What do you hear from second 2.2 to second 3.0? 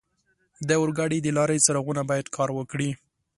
کار وکړي.